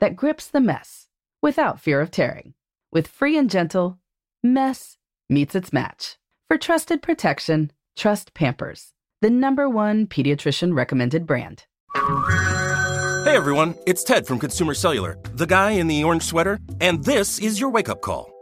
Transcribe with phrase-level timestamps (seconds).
[0.00, 1.08] that grips the mess
[1.42, 2.54] without fear of tearing.
[2.92, 3.98] With free and gentle,
[4.42, 4.96] mess
[5.28, 6.16] meets its match.
[6.48, 11.64] For trusted protection, trust Pampers, the number one pediatrician recommended brand.
[11.94, 17.38] Hey everyone, it's Ted from Consumer Cellular, the guy in the orange sweater, and this
[17.38, 18.37] is your wake up call.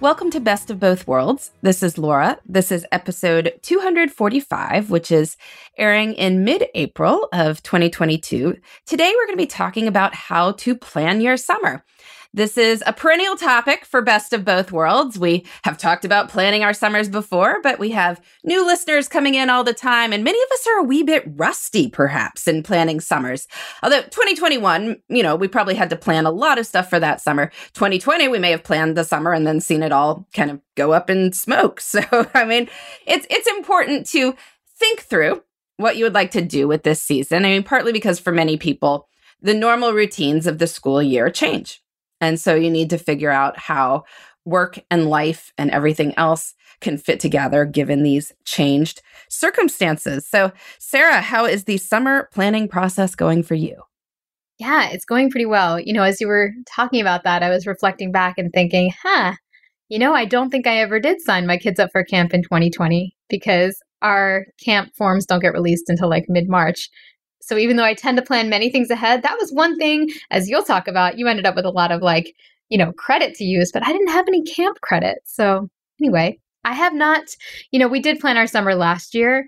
[0.00, 1.50] Welcome to Best of Both Worlds.
[1.60, 2.38] This is Laura.
[2.46, 5.36] This is episode 245, which is
[5.76, 8.56] airing in mid April of 2022.
[8.86, 11.84] Today, we're going to be talking about how to plan your summer.
[12.32, 15.18] This is a perennial topic for Best of Both Worlds.
[15.18, 19.50] We have talked about planning our summers before, but we have new listeners coming in
[19.50, 23.00] all the time, and many of us are a wee bit rusty, perhaps, in planning
[23.00, 23.48] summers.
[23.82, 27.20] Although 2021, you know, we probably had to plan a lot of stuff for that
[27.20, 27.50] summer.
[27.72, 30.92] 2020, we may have planned the summer and then seen it all kind of go
[30.92, 31.80] up in smoke.
[31.90, 32.00] So,
[32.34, 32.68] I mean,
[33.04, 34.36] it's it's important to
[34.78, 35.42] think through
[35.78, 37.44] what you would like to do with this season.
[37.44, 39.08] I mean, partly because for many people,
[39.42, 41.79] the normal routines of the school year change.
[42.20, 44.04] And so you need to figure out how
[44.44, 50.26] work and life and everything else can fit together given these changed circumstances.
[50.26, 53.82] So, Sarah, how is the summer planning process going for you?
[54.58, 55.80] Yeah, it's going pretty well.
[55.80, 59.34] You know, as you were talking about that, I was reflecting back and thinking, huh,
[59.88, 62.42] you know, I don't think I ever did sign my kids up for camp in
[62.42, 66.90] 2020 because our camp forms don't get released until like mid March.
[67.50, 70.48] So even though I tend to plan many things ahead, that was one thing, as
[70.48, 72.32] you'll talk about, you ended up with a lot of like,
[72.68, 75.18] you know, credit to use, but I didn't have any camp credit.
[75.24, 75.68] So
[76.00, 77.24] anyway, I have not,
[77.72, 79.46] you know, we did plan our summer last year,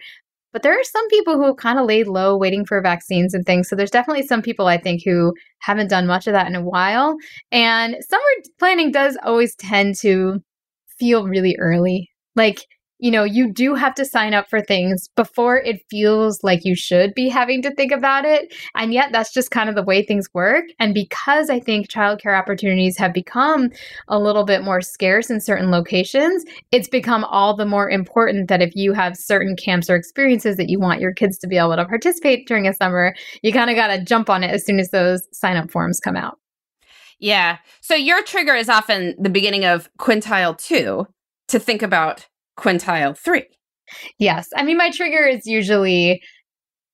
[0.52, 3.46] but there are some people who have kind of laid low waiting for vaccines and
[3.46, 3.68] things.
[3.68, 6.64] So there's definitely some people I think who haven't done much of that in a
[6.64, 7.14] while.
[7.52, 8.22] And summer
[8.58, 10.40] planning does always tend to
[10.98, 12.10] feel really early.
[12.34, 12.66] Like
[13.02, 16.76] you know, you do have to sign up for things before it feels like you
[16.76, 18.54] should be having to think about it.
[18.76, 20.66] And yet, that's just kind of the way things work.
[20.78, 23.70] And because I think childcare opportunities have become
[24.06, 28.62] a little bit more scarce in certain locations, it's become all the more important that
[28.62, 31.75] if you have certain camps or experiences that you want your kids to be able
[31.75, 34.78] to participate during a summer, you kind of got to jump on it as soon
[34.78, 36.38] as those sign up forms come out.
[37.19, 37.58] Yeah.
[37.81, 41.08] So your trigger is often the beginning of quintile two
[41.49, 42.28] to think about
[42.58, 43.46] quintile three.
[44.19, 44.49] Yes.
[44.56, 46.22] I mean, my trigger is usually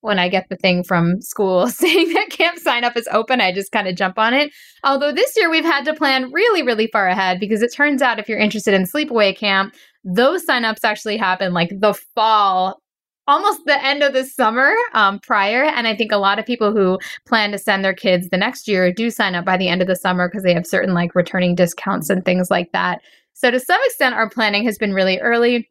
[0.01, 3.53] when I get the thing from school saying that camp sign up is open, I
[3.53, 4.53] just kind of jump on it.
[4.85, 8.19] Although this year we've had to plan really, really far ahead because it turns out
[8.19, 9.75] if you're interested in sleepaway camp,
[10.05, 12.81] those signups actually happen like the fall
[13.27, 15.63] almost the end of the summer um, prior.
[15.63, 18.67] And I think a lot of people who plan to send their kids the next
[18.67, 21.15] year do sign up by the end of the summer because they have certain like
[21.15, 23.03] returning discounts and things like that.
[23.39, 25.69] So to some extent, our planning has been really early.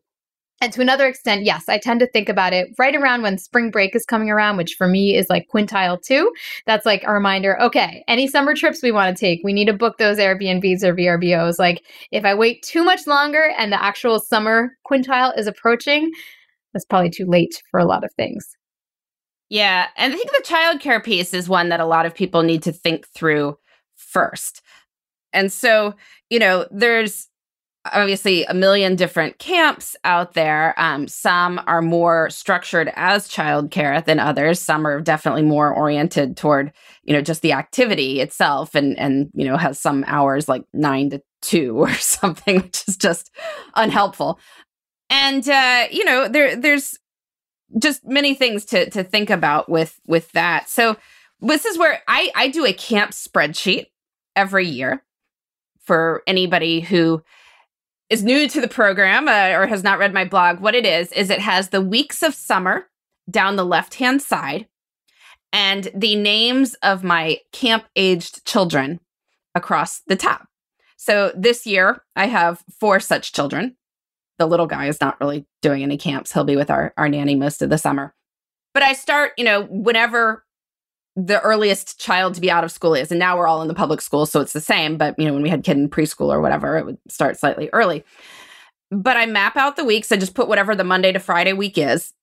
[0.61, 3.71] And to another extent, yes, I tend to think about it right around when spring
[3.71, 6.31] break is coming around, which for me is like quintile two.
[6.65, 9.73] That's like a reminder okay, any summer trips we want to take, we need to
[9.73, 11.59] book those Airbnbs or VRBOs.
[11.59, 16.09] Like if I wait too much longer and the actual summer quintile is approaching,
[16.73, 18.47] that's probably too late for a lot of things.
[19.49, 19.87] Yeah.
[19.97, 22.71] And I think the childcare piece is one that a lot of people need to
[22.71, 23.57] think through
[23.97, 24.61] first.
[25.33, 25.95] And so,
[26.29, 27.27] you know, there's
[27.93, 30.73] obviously a million different camps out there.
[30.77, 34.59] Um, some are more structured as childcare than others.
[34.59, 36.71] Some are definitely more oriented toward,
[37.03, 41.09] you know, just the activity itself and and you know, has some hours like nine
[41.11, 43.31] to two or something, which is just
[43.75, 44.39] unhelpful
[45.09, 46.97] and uh, you know there there's
[47.79, 50.69] just many things to to think about with with that.
[50.69, 50.97] So
[51.41, 53.87] this is where I I do a camp spreadsheet
[54.35, 55.03] every year
[55.81, 57.23] for anybody who
[58.09, 60.59] is new to the program uh, or has not read my blog.
[60.59, 62.87] What it is is it has the weeks of summer
[63.29, 64.67] down the left hand side
[65.51, 68.99] and the names of my camp aged children
[69.55, 70.47] across the top.
[70.95, 73.77] So this year I have four such children
[74.37, 76.31] the little guy is not really doing any camps.
[76.31, 78.13] He'll be with our, our nanny most of the summer.
[78.73, 80.45] But I start, you know, whenever
[81.17, 83.11] the earliest child to be out of school is.
[83.11, 84.97] And now we're all in the public school, so it's the same.
[84.97, 87.69] But, you know, when we had kid in preschool or whatever, it would start slightly
[87.73, 88.05] early.
[88.91, 90.11] But I map out the weeks.
[90.11, 92.13] I just put whatever the Monday to Friday week is.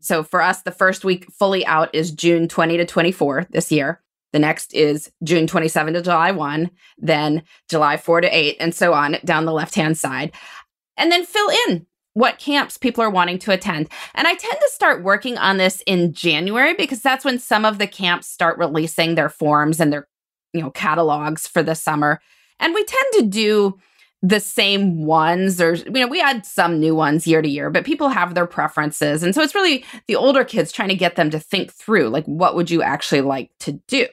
[0.00, 4.00] So for us, the first week fully out is June 20 to 24 this year.
[4.32, 8.94] The next is June 27 to July 1, then July 4 to 8, and so
[8.94, 10.32] on down the left hand side
[11.00, 11.86] and then fill in
[12.20, 13.88] what camps people are wanting to attend.
[14.14, 17.78] And I tend to start working on this in January because that's when some of
[17.78, 20.06] the camps start releasing their forms and their,
[20.52, 22.20] you know, catalogs for the summer.
[22.60, 23.78] And we tend to do
[24.22, 27.86] the same ones or you know we add some new ones year to year but
[27.86, 31.30] people have their preferences and so it's really the older kids trying to get them
[31.30, 34.06] to think through like what would you actually like to do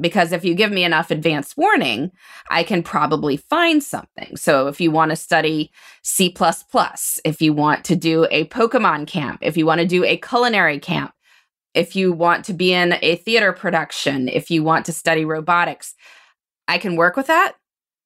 [0.00, 2.10] because if you give me enough advance warning,
[2.50, 4.36] I can probably find something.
[4.36, 5.70] So if you want to study
[6.02, 6.34] C,
[7.24, 10.78] if you want to do a Pokemon camp, if you want to do a culinary
[10.78, 11.12] camp,
[11.74, 15.94] if you want to be in a theater production, if you want to study robotics,
[16.68, 17.54] I can work with that,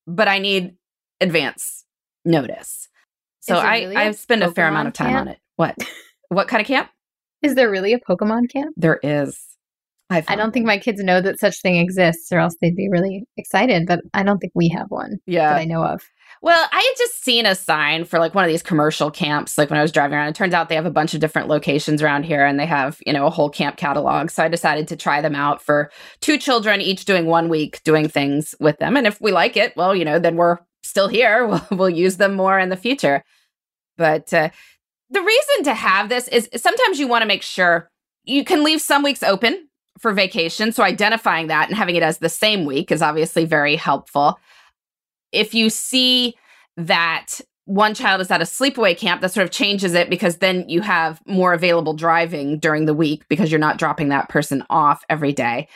[0.07, 0.75] but I need
[1.21, 1.85] advance
[2.25, 2.89] notice.
[3.41, 5.21] So I, really I spend a fair amount of time camp?
[5.21, 5.39] on it.
[5.57, 5.77] What?
[6.29, 6.91] what kind of camp?
[7.43, 8.75] Is there really a Pokemon camp?
[8.77, 9.50] There is.
[10.11, 12.89] I, I don't think my kids know that such thing exists, or else they'd be
[12.91, 13.87] really excited.
[13.87, 15.19] But I don't think we have one.
[15.27, 16.03] Yeah, that I know of.
[16.43, 19.69] Well, I had just seen a sign for like one of these commercial camps, like
[19.69, 20.29] when I was driving around.
[20.29, 22.99] It turns out they have a bunch of different locations around here and they have,
[23.05, 24.31] you know, a whole camp catalog.
[24.31, 25.91] So I decided to try them out for
[26.21, 28.97] two children, each doing one week, doing things with them.
[28.97, 31.47] And if we like it, well, you know, then we're still here.
[31.51, 33.23] We'll, we'll use them more in the future.
[33.99, 34.49] But uh,
[35.11, 37.91] the reason to have this is sometimes you want to make sure
[38.25, 39.69] you can leave some weeks open
[40.01, 40.73] for vacation.
[40.73, 44.41] So identifying that and having it as the same week is obviously very helpful.
[45.31, 46.35] If you see
[46.79, 50.67] that one child is at a sleepaway camp, that sort of changes it because then
[50.69, 55.05] you have more available driving during the week because you're not dropping that person off
[55.11, 55.69] every day.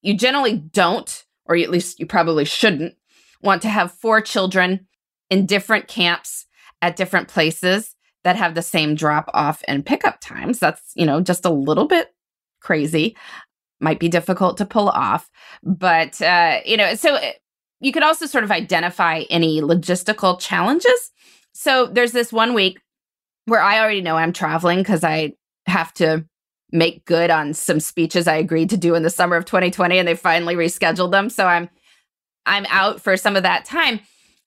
[0.00, 2.94] You generally don't, or at least you probably shouldn't,
[3.42, 4.88] want to have four children
[5.30, 6.46] in different camps
[6.80, 10.58] at different places that have the same drop off and pickup times.
[10.58, 12.14] That's, you know, just a little bit
[12.60, 13.16] crazy
[13.80, 15.30] might be difficult to pull off.
[15.62, 17.32] But, uh, you know, so uh,
[17.80, 21.12] you could also sort of identify any logistical challenges.
[21.52, 22.80] So there's this one week
[23.46, 25.34] where I already know I'm traveling because I
[25.66, 26.24] have to
[26.70, 30.06] make good on some speeches I agreed to do in the summer of 2020 and
[30.06, 31.30] they finally rescheduled them.
[31.30, 31.70] So I'm
[32.46, 34.00] I'm out for some of that time.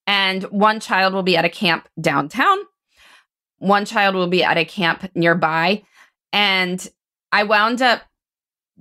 [0.07, 2.57] And one child will be at a camp downtown.
[3.59, 5.83] One child will be at a camp nearby.
[6.33, 6.85] And
[7.31, 8.01] I wound up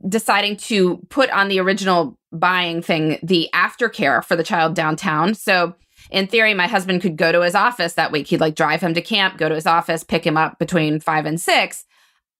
[0.09, 5.35] deciding to put on the original buying thing the aftercare for the child downtown.
[5.35, 5.75] So
[6.11, 8.26] in theory, my husband could go to his office that week.
[8.26, 11.26] He'd like drive him to camp, go to his office, pick him up between five
[11.26, 11.85] and six.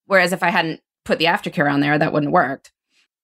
[0.07, 2.73] Whereas if I hadn't put the aftercare on there, that wouldn't worked.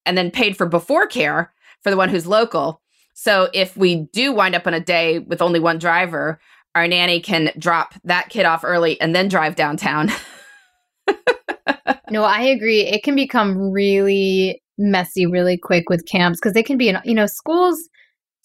[0.04, 1.52] And then paid for before care
[1.82, 2.80] for the one who's local.
[3.14, 6.38] So if we do wind up on a day with only one driver,
[6.74, 10.10] our nanny can drop that kid off early and then drive downtown.
[12.10, 12.80] no, I agree.
[12.82, 17.14] It can become really messy really quick with camps because they can be in, you
[17.14, 17.78] know, schools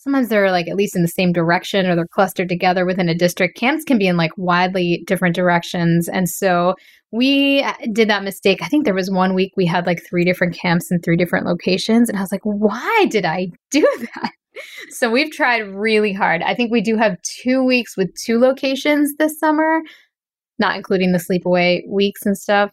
[0.01, 3.15] sometimes they're like at least in the same direction or they're clustered together within a
[3.15, 3.57] district.
[3.57, 6.09] Camps can be in like widely different directions.
[6.09, 6.73] And so
[7.11, 8.63] we uh, did that mistake.
[8.63, 11.45] I think there was one week we had like three different camps in three different
[11.45, 12.09] locations.
[12.09, 14.31] And I was like, why did I do that?
[14.89, 16.41] So we've tried really hard.
[16.41, 19.81] I think we do have two weeks with two locations this summer,
[20.59, 22.71] not including the sleepaway weeks and stuff.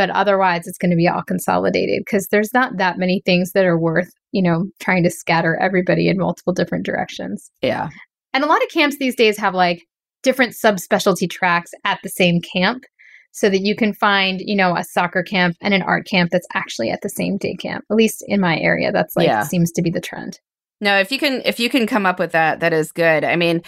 [0.00, 3.66] But otherwise, it's going to be all consolidated because there's not that many things that
[3.66, 7.50] are worth, you know, trying to scatter everybody in multiple different directions.
[7.60, 7.90] Yeah.
[8.32, 9.86] And a lot of camps these days have like
[10.22, 12.84] different subspecialty tracks at the same camp
[13.32, 16.48] so that you can find, you know, a soccer camp and an art camp that's
[16.54, 17.84] actually at the same day camp.
[17.90, 19.42] At least in my area, that's like yeah.
[19.42, 20.40] seems to be the trend.
[20.80, 23.22] No, if you can if you can come up with that, that is good.
[23.22, 23.60] I mean,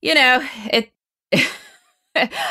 [0.00, 0.40] you know,
[0.72, 0.92] it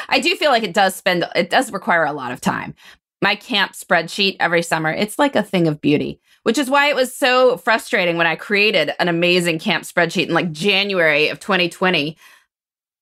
[0.09, 2.75] I do feel like it does spend it does require a lot of time.
[3.23, 6.95] My camp spreadsheet every summer, it's like a thing of beauty, which is why it
[6.95, 12.17] was so frustrating when I created an amazing camp spreadsheet in like January of 2020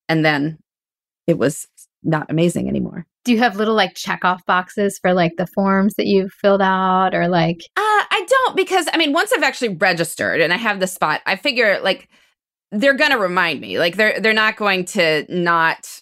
[0.07, 0.59] and then
[1.25, 1.67] it was
[2.03, 3.07] not amazing anymore.
[3.25, 6.61] Do you have little like check off boxes for like the forms that you've filled
[6.61, 7.61] out or like?
[7.75, 11.21] Uh, I don't because I mean, once I've actually registered and I have the spot,
[11.25, 12.09] I figure like
[12.71, 13.79] they're gonna remind me.
[13.79, 16.01] Like they're they're not going to not.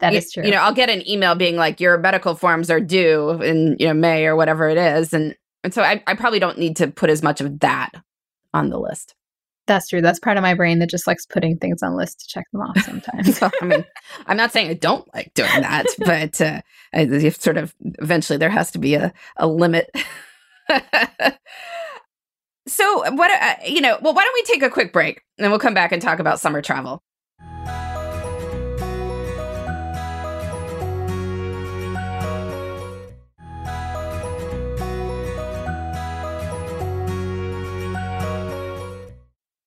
[0.00, 0.44] That you, is true.
[0.44, 3.86] You know, I'll get an email being like, your medical forms are due in you
[3.86, 5.34] know May or whatever it is, and
[5.64, 7.92] and so I, I probably don't need to put as much of that
[8.52, 9.14] on the list.
[9.66, 10.00] That's true.
[10.00, 12.62] That's part of my brain that just likes putting things on lists to check them
[12.62, 13.42] off sometimes.
[13.60, 13.84] I mean,
[14.26, 16.60] I'm not saying I don't like doing that, but uh,
[16.94, 19.90] I, sort of eventually there has to be a, a limit.
[22.68, 25.58] so, what, uh, you know, well, why don't we take a quick break and we'll
[25.58, 27.02] come back and talk about summer travel?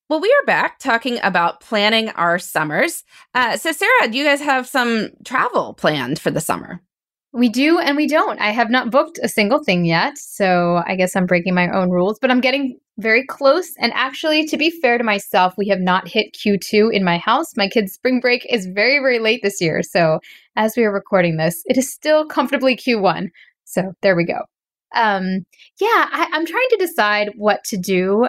[0.10, 3.04] Well, we are back talking about planning our summers.
[3.36, 6.82] Uh, so, Sarah, do you guys have some travel planned for the summer?
[7.32, 8.42] We do and we don't.
[8.42, 10.18] I have not booked a single thing yet.
[10.18, 13.72] So, I guess I'm breaking my own rules, but I'm getting very close.
[13.78, 17.56] And actually, to be fair to myself, we have not hit Q2 in my house.
[17.56, 19.84] My kids' spring break is very, very late this year.
[19.84, 20.22] So,
[20.56, 23.28] as we are recording this, it is still comfortably Q1.
[23.66, 24.40] So, there we go.
[24.96, 25.46] Um,
[25.80, 28.28] yeah, I, I'm trying to decide what to do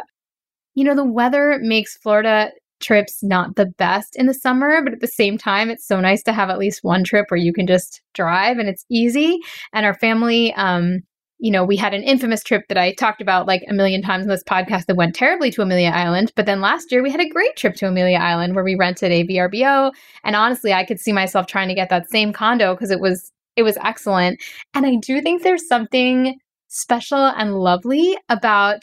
[0.74, 2.50] you know, the weather makes Florida
[2.80, 6.22] trips not the best in the summer, but at the same time, it's so nice
[6.22, 9.38] to have at least one trip where you can just drive and it's easy.
[9.72, 11.00] And our family, um,
[11.38, 14.24] you know, we had an infamous trip that I talked about like a million times
[14.24, 16.32] in this podcast that went terribly to Amelia Island.
[16.36, 19.10] But then last year we had a great trip to Amelia Island where we rented
[19.10, 19.92] a VRBO.
[20.24, 23.32] And honestly, I could see myself trying to get that same condo because it was
[23.56, 24.40] it was excellent.
[24.74, 28.82] And I do think there's something special and lovely about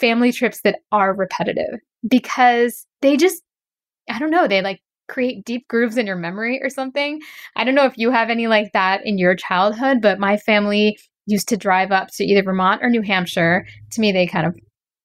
[0.00, 3.42] family trips that are repetitive because they just,
[4.10, 7.20] I don't know, they like create deep grooves in your memory or something.
[7.56, 10.98] I don't know if you have any like that in your childhood, but my family
[11.26, 13.66] used to drive up to either Vermont or New Hampshire.
[13.92, 14.54] To me, they kind of,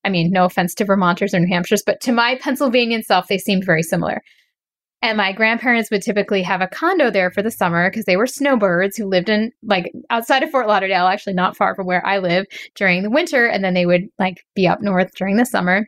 [0.03, 3.37] I mean, no offense to Vermonters or New Hampshires, but to my Pennsylvanian self, they
[3.37, 4.21] seemed very similar.
[5.01, 8.27] And my grandparents would typically have a condo there for the summer because they were
[8.27, 12.17] snowbirds who lived in like outside of Fort Lauderdale, actually not far from where I
[12.17, 13.45] live during the winter.
[13.45, 15.87] And then they would like be up north during the summer.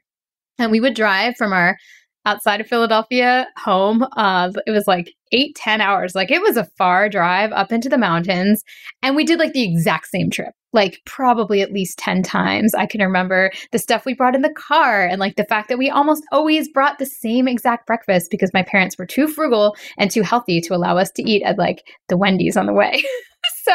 [0.60, 1.78] And we would drive from our
[2.26, 4.06] outside of Philadelphia home.
[4.16, 6.16] Uh, it was like eight, ten hours.
[6.16, 8.64] Like it was a far drive up into the mountains.
[9.02, 12.74] And we did like the exact same trip, like probably at least 10 times.
[12.74, 15.78] I can remember the stuff we brought in the car and like the fact that
[15.78, 20.10] we almost always brought the same exact breakfast because my parents were too frugal and
[20.10, 23.04] too healthy to allow us to eat at like the Wendy's on the way.
[23.64, 23.74] so,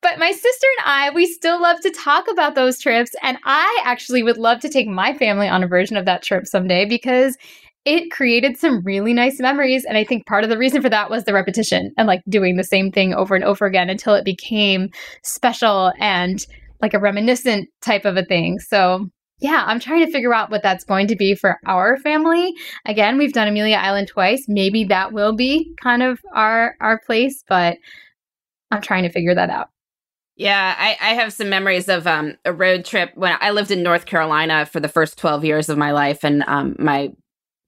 [0.00, 3.10] but my sister and I, we still love to talk about those trips.
[3.22, 6.46] And I actually would love to take my family on a version of that trip
[6.46, 7.36] someday because
[7.84, 9.84] it created some really nice memories.
[9.84, 12.56] And I think part of the reason for that was the repetition and like doing
[12.56, 14.90] the same thing over and over again until it became
[15.22, 16.44] special and
[16.82, 18.58] like a reminiscent type of a thing.
[18.58, 19.08] So,
[19.40, 22.52] yeah, I'm trying to figure out what that's going to be for our family.
[22.86, 24.44] Again, we've done Amelia Island twice.
[24.48, 27.78] Maybe that will be kind of our our place, but
[28.70, 29.68] I'm trying to figure that out.
[30.36, 33.82] Yeah, I, I have some memories of um, a road trip when I lived in
[33.82, 36.22] North Carolina for the first 12 years of my life.
[36.22, 37.10] And um, my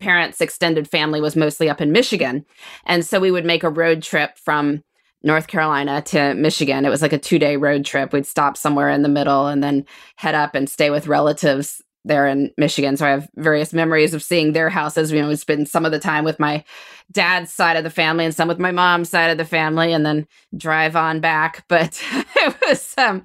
[0.01, 2.45] parents' extended family was mostly up in Michigan.
[2.87, 4.83] And so we would make a road trip from
[5.23, 6.85] North Carolina to Michigan.
[6.85, 8.13] It was like a two day road trip.
[8.13, 9.85] We'd stop somewhere in the middle and then
[10.17, 12.97] head up and stay with relatives there in Michigan.
[12.97, 15.13] So I have various memories of seeing their houses.
[15.13, 16.65] You know, we spend some of the time with my
[17.13, 20.07] dad's side of the family and some with my mom's side of the family and
[20.07, 20.27] then
[20.57, 21.65] drive on back.
[21.69, 22.03] But
[22.37, 23.25] it was um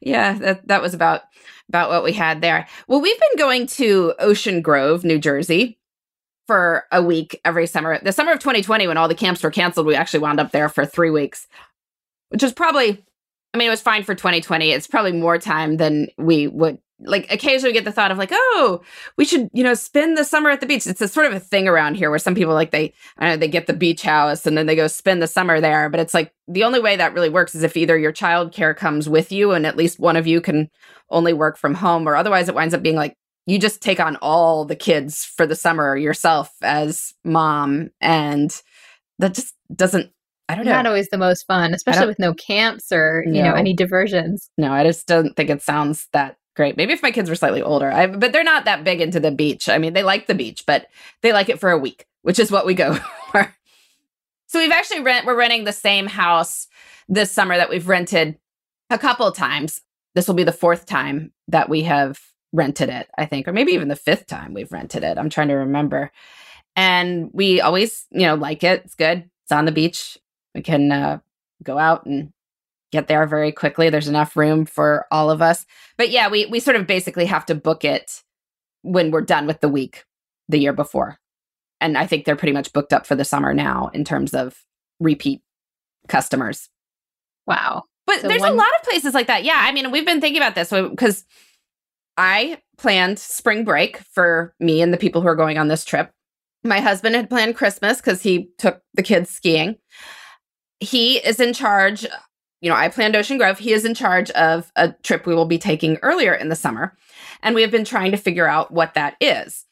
[0.00, 1.22] yeah, that that was about
[1.68, 2.66] about what we had there.
[2.88, 5.77] Well, we've been going to Ocean Grove, New Jersey
[6.48, 8.00] for a week every summer.
[8.02, 10.68] The summer of 2020, when all the camps were canceled, we actually wound up there
[10.68, 11.46] for three weeks,
[12.30, 13.04] which was probably,
[13.54, 14.72] I mean, it was fine for 2020.
[14.72, 18.80] It's probably more time than we would like occasionally get the thought of like, oh,
[19.16, 20.86] we should, you know, spend the summer at the beach.
[20.86, 23.46] It's a sort of a thing around here where some people like they, know, they
[23.46, 25.88] get the beach house and then they go spend the summer there.
[25.90, 28.74] But it's like the only way that really works is if either your child care
[28.74, 30.70] comes with you and at least one of you can
[31.10, 33.16] only work from home, or otherwise it winds up being like
[33.48, 37.90] you just take on all the kids for the summer yourself as mom.
[37.98, 38.54] And
[39.18, 40.12] that just doesn't
[40.50, 40.72] I don't know.
[40.72, 44.50] Not always the most fun, especially with no camps or, you know, any diversions.
[44.56, 46.74] No, I just don't think it sounds that great.
[46.74, 49.30] Maybe if my kids were slightly older, I, but they're not that big into the
[49.30, 49.68] beach.
[49.68, 50.86] I mean, they like the beach, but
[51.20, 52.94] they like it for a week, which is what we go
[53.30, 53.54] for.
[54.46, 55.26] So we've actually rent.
[55.26, 56.66] We're renting the same house
[57.10, 58.38] this summer that we've rented
[58.88, 59.82] a couple of times.
[60.14, 62.18] This will be the fourth time that we have
[62.52, 65.18] rented it, I think, or maybe even the fifth time we've rented it.
[65.18, 66.10] I'm trying to remember.
[66.76, 68.82] And we always, you know, like it.
[68.84, 69.28] It's good.
[69.44, 70.18] It's on the beach.
[70.54, 71.18] We can uh,
[71.62, 72.32] go out and
[72.92, 73.90] get there very quickly.
[73.90, 75.66] There's enough room for all of us.
[75.96, 78.22] But yeah, we we sort of basically have to book it
[78.82, 80.04] when we're done with the week
[80.48, 81.18] the year before.
[81.80, 84.64] And I think they're pretty much booked up for the summer now in terms of
[84.98, 85.42] repeat
[86.08, 86.68] customers.
[87.46, 87.84] Wow.
[88.06, 89.44] But So there's a lot of places like that.
[89.44, 91.24] Yeah, I mean, we've been thinking about this because
[92.18, 96.10] I planned spring break for me and the people who are going on this trip.
[96.64, 99.76] My husband had planned Christmas because he took the kids skiing.
[100.80, 102.04] He is in charge.
[102.60, 103.60] You know, I planned Ocean Grove.
[103.60, 106.96] He is in charge of a trip we will be taking earlier in the summer.
[107.40, 109.64] And we have been trying to figure out what that is.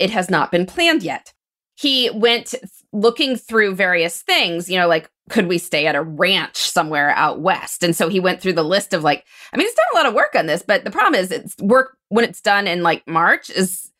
[0.00, 1.32] It has not been planned yet.
[1.76, 2.56] He went
[2.92, 7.40] looking through various things, you know, like could we stay at a ranch somewhere out
[7.40, 7.82] west?
[7.82, 10.06] And so he went through the list of like, I mean, he's done a lot
[10.06, 13.06] of work on this, but the problem is it's work when it's done in like
[13.06, 13.90] March is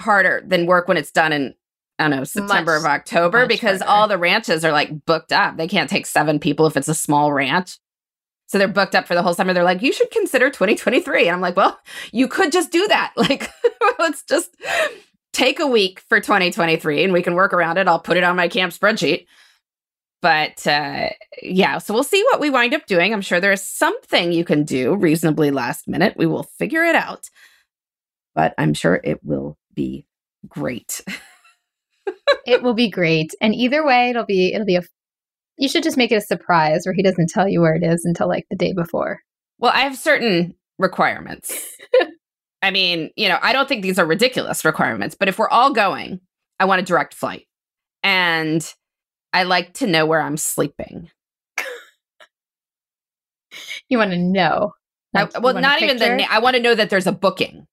[0.00, 1.54] harder than work when it's done in,
[1.98, 3.90] I don't know, September Much- of October because harder.
[3.90, 5.56] all the ranches are like booked up.
[5.56, 7.78] They can't take seven people if it's a small ranch.
[8.46, 9.52] So they're booked up for the whole summer.
[9.54, 11.26] They're like, you should consider 2023.
[11.26, 11.78] And I'm like, well,
[12.12, 13.12] you could just do that.
[13.16, 13.48] Like,
[13.98, 14.54] let's just
[15.32, 17.88] take a week for 2023 and we can work around it.
[17.88, 19.26] I'll put it on my camp spreadsheet.
[20.24, 21.10] But uh,
[21.42, 23.12] yeah, so we'll see what we wind up doing.
[23.12, 26.14] I'm sure there's something you can do reasonably last minute.
[26.16, 27.28] We will figure it out.
[28.34, 30.06] But I'm sure it will be
[30.48, 31.02] great.
[32.46, 33.32] it will be great.
[33.42, 34.82] And either way, it'll be it'll be a
[35.58, 38.06] you should just make it a surprise where he doesn't tell you where it is
[38.06, 39.20] until like the day before.
[39.58, 41.68] Well, I have certain requirements.
[42.62, 45.74] I mean, you know, I don't think these are ridiculous requirements, but if we're all
[45.74, 46.20] going,
[46.58, 47.46] I want a direct flight.
[48.02, 48.74] And
[49.34, 51.10] I like to know where I'm sleeping.
[53.88, 54.72] You want to know.
[55.14, 57.12] I- Like, you well, not even the na- I want to know that there's a
[57.12, 57.66] booking.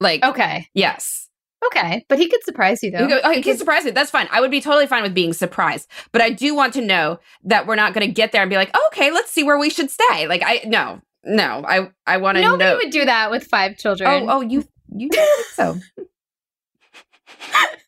[0.00, 0.68] Like, Okay.
[0.74, 1.28] yes.
[1.64, 2.04] Okay.
[2.08, 2.98] But he could surprise you though.
[3.00, 3.92] You go, oh, He can could- surprise me.
[3.92, 4.28] That's fine.
[4.30, 5.88] I would be totally fine with being surprised.
[6.12, 8.56] But I do want to know that we're not going to get there and be
[8.56, 10.26] like, oh, okay, let's see where we should stay.
[10.28, 12.56] Like, I, no, no, I, I want to know.
[12.56, 14.08] Nobody would do that with five children.
[14.10, 15.78] oh, oh, you, you think so.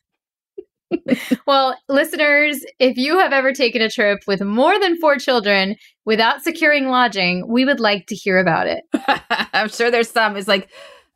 [1.45, 6.43] Well, listeners, if you have ever taken a trip with more than four children without
[6.43, 8.83] securing lodging, we would like to hear about it.
[9.53, 10.35] I'm sure there's some.
[10.37, 10.69] It's like,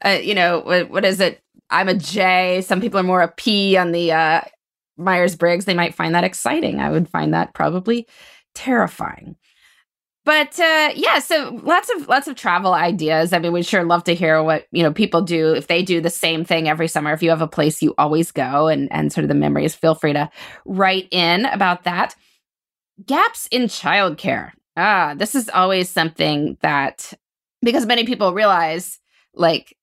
[0.04, 1.42] uh, you know, what, what is it?
[1.70, 2.62] I'm a J.
[2.62, 4.42] Some people are more a P on the uh,
[4.98, 5.66] Myers Briggs.
[5.66, 6.80] They might find that exciting.
[6.80, 8.08] I would find that probably
[8.54, 9.36] terrifying.
[10.26, 13.34] But uh, yeah, so lots of lots of travel ideas.
[13.34, 16.00] I mean, we'd sure love to hear what you know people do if they do
[16.00, 17.12] the same thing every summer.
[17.12, 19.96] If you have a place you always go and and sort of the memories, feel
[19.96, 20.30] free to
[20.66, 22.16] write in about that.
[23.06, 24.52] Gaps in childcare.
[24.78, 27.14] Ah, this is always something that
[27.62, 29.00] because many people realize
[29.36, 29.76] like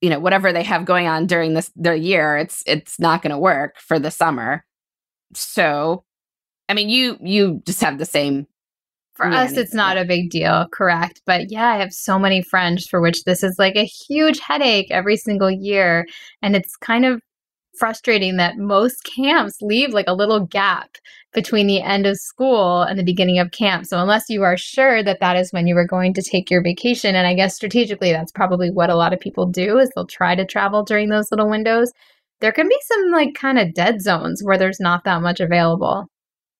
[0.00, 3.30] you know whatever they have going on during this their year it's it's not going
[3.30, 4.64] to work for the summer
[5.34, 6.04] so
[6.68, 8.46] i mean you you just have the same
[9.18, 11.22] For us, it's not a big deal, correct?
[11.26, 14.92] But yeah, I have so many friends for which this is like a huge headache
[14.92, 16.06] every single year.
[16.40, 17.20] And it's kind of
[17.76, 20.90] frustrating that most camps leave like a little gap
[21.32, 23.86] between the end of school and the beginning of camp.
[23.86, 26.62] So unless you are sure that that is when you are going to take your
[26.62, 30.06] vacation, and I guess strategically that's probably what a lot of people do is they'll
[30.06, 31.90] try to travel during those little windows.
[32.40, 36.06] There can be some like kind of dead zones where there's not that much available.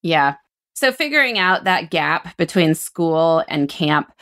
[0.02, 0.34] yeah
[0.78, 4.12] so figuring out that gap between school and camp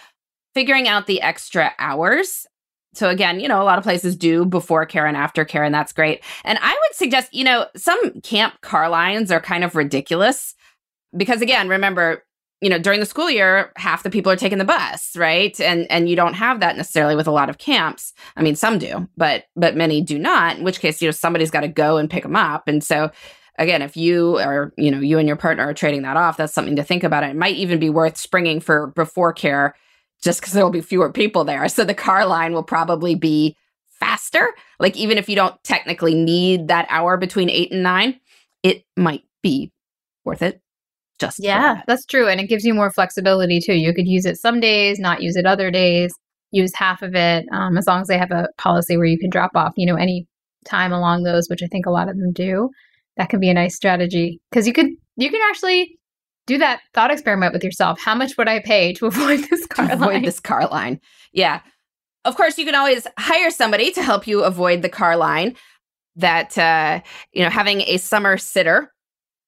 [0.55, 2.47] figuring out the extra hours
[2.95, 5.75] so again you know a lot of places do before care and after care and
[5.75, 9.75] that's great and i would suggest you know some camp car lines are kind of
[9.75, 10.55] ridiculous
[11.17, 12.23] because again remember
[12.61, 15.59] you know, during the school year, half the people are taking the bus, right?
[15.61, 18.15] And and you don't have that necessarily with a lot of camps.
[18.37, 20.57] I mean, some do, but but many do not.
[20.57, 22.67] In which case, you know, somebody's got to go and pick them up.
[22.67, 23.11] And so,
[23.59, 26.53] again, if you are, you know, you and your partner are trading that off, that's
[26.53, 27.25] something to think about.
[27.25, 29.75] It might even be worth springing for before care,
[30.23, 31.69] just because there will be fewer people there.
[31.69, 33.57] So the car line will probably be
[34.01, 34.55] faster.
[34.79, 38.21] Like even if you don't technically need that hour between eight and nine,
[38.63, 39.73] it might be
[40.25, 40.61] worth it
[41.19, 41.85] just yeah that.
[41.87, 44.99] that's true and it gives you more flexibility too you could use it some days
[44.99, 46.15] not use it other days
[46.51, 49.31] use half of it um, as long as they have a policy where you can
[49.31, 50.27] drop off you know any
[50.65, 52.69] time along those which i think a lot of them do
[53.17, 54.41] that can be a nice strategy.
[54.51, 55.99] Because you could you can actually
[56.47, 58.01] do that thought experiment with yourself.
[58.01, 60.23] How much would i pay to avoid this car avoid line?
[60.23, 61.01] this car line.
[61.33, 61.61] Yeah.
[62.25, 65.55] Of course you can always hire somebody to help you avoid the car line
[66.17, 67.01] that uh,
[67.33, 68.93] you know having a summer sitter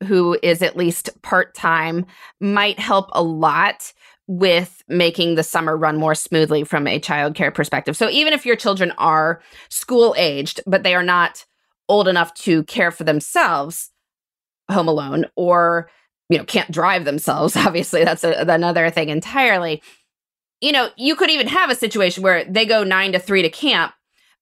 [0.04, 2.06] who is at least part time
[2.40, 3.92] might help a lot
[4.28, 7.96] with making the summer run more smoothly from a childcare perspective.
[7.96, 11.46] So even if your children are school aged, but they are not
[11.88, 13.90] old enough to care for themselves
[14.70, 15.90] home alone or
[16.28, 19.82] you know can't drive themselves obviously that's a, another thing entirely
[20.60, 23.50] you know you could even have a situation where they go 9 to 3 to
[23.50, 23.94] camp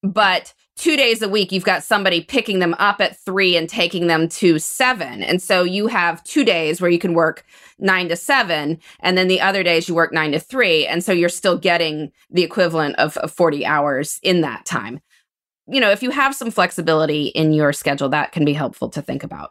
[0.02, 4.06] but two days a week, you've got somebody picking them up at three and taking
[4.06, 5.22] them to seven.
[5.22, 7.44] And so you have two days where you can work
[7.78, 10.86] nine to seven, and then the other days you work nine to three.
[10.86, 15.00] And so you're still getting the equivalent of, of 40 hours in that time.
[15.68, 19.02] You know, if you have some flexibility in your schedule, that can be helpful to
[19.02, 19.50] think about.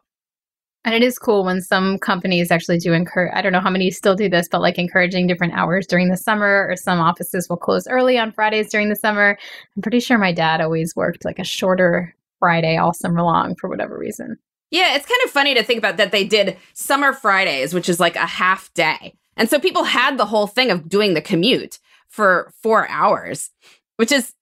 [0.86, 3.90] And it is cool when some companies actually do encourage, I don't know how many
[3.90, 7.58] still do this, but like encouraging different hours during the summer, or some offices will
[7.58, 9.36] close early on Fridays during the summer.
[9.76, 13.68] I'm pretty sure my dad always worked like a shorter Friday all summer long for
[13.68, 14.38] whatever reason.
[14.70, 18.00] Yeah, it's kind of funny to think about that they did summer Fridays, which is
[18.00, 19.16] like a half day.
[19.38, 23.50] And so people had the whole thing of doing the commute for four hours,
[23.98, 24.34] which is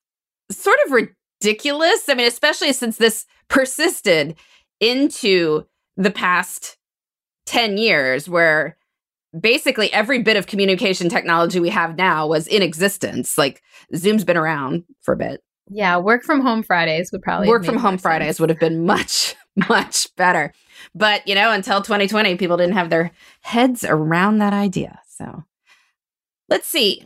[0.52, 0.92] sort of
[1.44, 2.08] ridiculous.
[2.10, 4.36] I mean, especially since this persisted
[4.80, 5.66] into
[5.98, 6.78] the past
[7.46, 8.78] 10 years where
[9.38, 13.38] basically every bit of communication technology we have now was in existence.
[13.38, 13.62] Like
[13.96, 15.42] Zoom's been around for a bit.
[15.70, 19.36] Yeah, work from home Fridays would probably work from home Fridays would have been much
[19.70, 20.52] much better.
[20.94, 25.00] But, you know, until 2020 people didn't have their heads around that idea.
[25.08, 25.44] So,
[26.50, 27.06] let's see.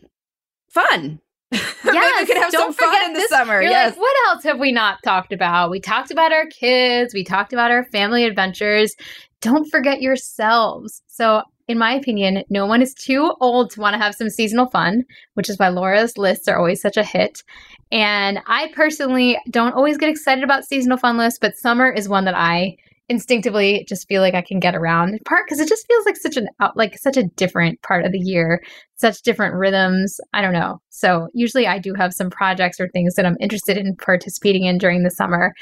[0.69, 1.19] Fun.
[1.86, 3.62] Yeah, we could have some fun in the this, summer.
[3.62, 3.91] Yes.
[3.91, 5.71] Like, what else have we not talked about?
[5.71, 7.13] We talked about our kids.
[7.13, 8.93] We talked about our family adventures.
[9.41, 11.01] Don't forget yourselves.
[11.07, 14.69] So, in my opinion, no one is too old to want to have some seasonal
[14.69, 15.05] fun,
[15.36, 17.43] which is why Laura's lists are always such a hit.
[17.91, 22.25] And I personally don't always get excited about seasonal fun lists, but summer is one
[22.25, 22.77] that I
[23.10, 26.17] instinctively just feel like I can get around in part because it just feels like
[26.17, 28.62] such an out, like such a different part of the year,
[28.96, 30.20] such different rhythms.
[30.34, 30.80] I don't know.
[30.89, 34.78] So usually I do have some projects or things that I'm interested in participating in
[34.78, 35.54] during the summer,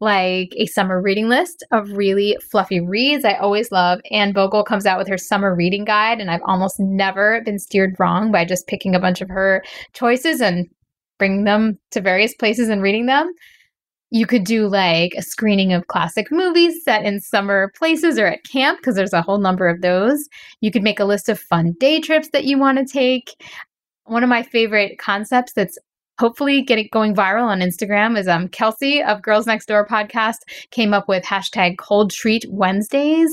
[0.00, 3.24] like a summer reading list of really fluffy reads.
[3.24, 4.00] I always love.
[4.10, 7.96] Anne Bogel comes out with her summer reading guide, and I've almost never been steered
[7.98, 9.62] wrong by just picking a bunch of her
[9.94, 10.66] choices and
[11.18, 13.32] bringing them to various places and reading them
[14.10, 18.44] you could do like a screening of classic movies set in summer places or at
[18.44, 20.28] camp because there's a whole number of those.
[20.60, 23.40] You could make a list of fun day trips that you want to take.
[24.04, 25.78] One of my favorite concepts that's
[26.18, 30.38] hopefully getting going viral on Instagram is um Kelsey of Girls Next Door podcast
[30.70, 33.30] came up with hashtag cold treat Wednesdays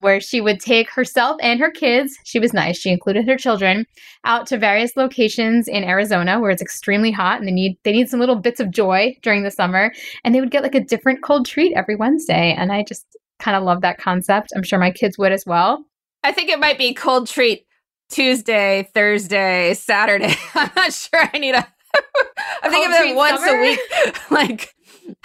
[0.00, 3.86] where she would take herself and her kids, she was nice, she included her children,
[4.24, 8.08] out to various locations in Arizona where it's extremely hot and they need they need
[8.08, 9.92] some little bits of joy during the summer
[10.24, 13.06] and they would get like a different cold treat every Wednesday and I just
[13.38, 14.52] kind of love that concept.
[14.54, 15.84] I'm sure my kids would as well.
[16.24, 17.64] I think it might be cold treat
[18.10, 20.34] Tuesday, Thursday, Saturday.
[20.54, 21.66] I'm not sure I need a
[22.62, 23.58] I think of it once summer?
[23.58, 23.80] a week
[24.30, 24.74] like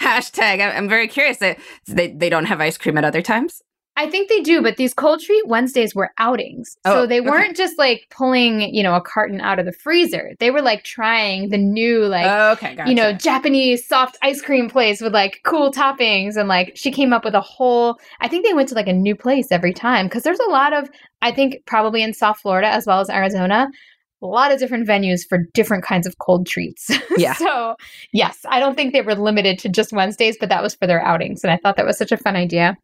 [0.00, 0.76] hashtag.
[0.76, 1.38] I'm very curious.
[1.38, 1.56] They,
[1.86, 3.62] they don't have ice cream at other times.
[3.96, 6.76] I think they do, but these cold treat Wednesdays were outings.
[6.84, 7.54] Oh, so they weren't okay.
[7.54, 10.32] just like pulling, you know, a carton out of the freezer.
[10.40, 12.88] They were like trying the new, like, oh, okay, gotcha.
[12.88, 16.36] you know, Japanese soft ice cream place with like cool toppings.
[16.36, 18.92] And like she came up with a whole, I think they went to like a
[18.92, 20.90] new place every time because there's a lot of,
[21.22, 23.68] I think probably in South Florida as well as Arizona,
[24.22, 26.90] a lot of different venues for different kinds of cold treats.
[27.16, 27.34] Yeah.
[27.34, 27.76] so,
[28.12, 31.00] yes, I don't think they were limited to just Wednesdays, but that was for their
[31.00, 31.44] outings.
[31.44, 32.76] And I thought that was such a fun idea.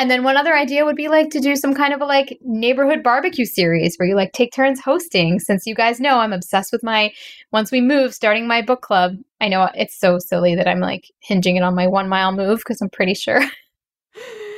[0.00, 2.38] And then one other idea would be like to do some kind of a like
[2.40, 5.38] neighborhood barbecue series where you like take turns hosting.
[5.38, 7.12] Since you guys know I'm obsessed with my
[7.52, 9.16] once we move, starting my book club.
[9.42, 12.60] I know it's so silly that I'm like hinging it on my one mile move
[12.60, 13.42] because I'm pretty sure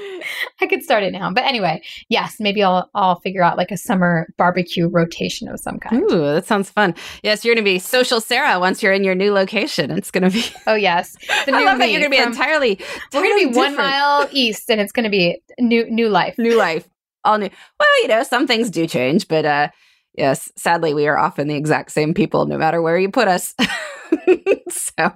[0.63, 1.33] I could start it now.
[1.33, 5.79] But anyway, yes, maybe I'll I'll figure out like a summer barbecue rotation of some
[5.79, 6.03] kind.
[6.03, 6.95] Ooh, that sounds fun.
[7.25, 9.91] Yes, you're going to be social Sarah once you're in your new location.
[9.91, 10.45] It's going to be.
[10.65, 12.79] Oh yes, the I love that you're going to be entirely.
[13.13, 16.37] We're going to be one mile east, and it's going to be new new life.
[16.39, 16.89] New life,
[17.25, 17.51] all new.
[17.81, 19.69] Well, you know, some things do change, but uh
[20.15, 23.55] yes, sadly, we are often the exact same people, no matter where you put us.
[24.69, 25.13] so, uh,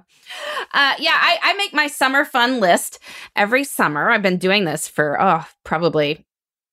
[0.99, 2.99] yeah, I, I make my summer fun list
[3.35, 4.09] every summer.
[4.09, 6.25] I've been doing this for oh, probably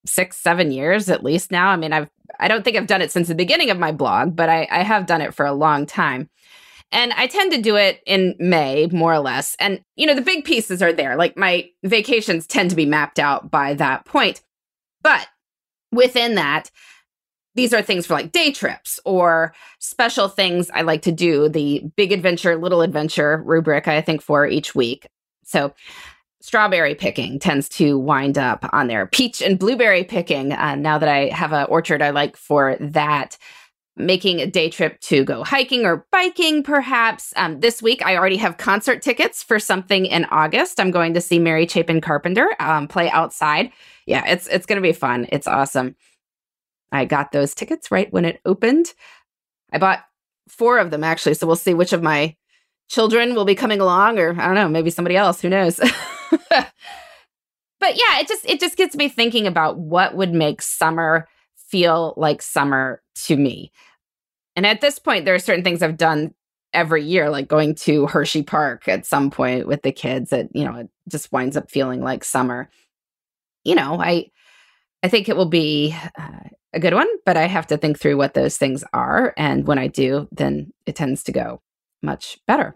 [0.06, 1.68] six, seven years at least now.
[1.68, 2.08] I mean, I've
[2.38, 4.82] I don't think I've done it since the beginning of my blog, but I, I
[4.82, 6.28] have done it for a long time.
[6.92, 9.56] And I tend to do it in May, more or less.
[9.58, 11.16] And, you know, the big pieces are there.
[11.16, 14.42] Like my vacations tend to be mapped out by that point.
[15.02, 15.26] But
[15.90, 16.70] within that,
[17.54, 21.82] these are things for like day trips or special things I like to do, the
[21.96, 25.06] big adventure, little adventure rubric, I think, for each week.
[25.44, 25.72] So,
[26.40, 29.06] strawberry picking tends to wind up on there.
[29.06, 33.38] Peach and blueberry picking, uh, now that I have an orchard, I like for that.
[33.96, 37.32] Making a day trip to go hiking or biking, perhaps.
[37.36, 40.80] Um, this week, I already have concert tickets for something in August.
[40.80, 43.70] I'm going to see Mary Chapin Carpenter um, play outside.
[44.06, 45.28] Yeah, it's it's going to be fun.
[45.30, 45.94] It's awesome.
[46.96, 48.94] I got those tickets right when it opened.
[49.72, 50.04] I bought
[50.48, 52.36] four of them actually, so we'll see which of my
[52.88, 55.76] children will be coming along or I don't know, maybe somebody else, who knows.
[56.30, 56.72] but
[57.82, 62.42] yeah, it just it just gets me thinking about what would make summer feel like
[62.42, 63.72] summer to me.
[64.56, 66.34] And at this point there are certain things I've done
[66.72, 70.64] every year like going to Hershey Park at some point with the kids that, you
[70.64, 72.68] know, it just winds up feeling like summer.
[73.64, 74.30] You know, I
[75.04, 78.16] I think it will be uh, a good one, but I have to think through
[78.16, 79.34] what those things are.
[79.36, 81.60] And when I do, then it tends to go
[82.02, 82.74] much better.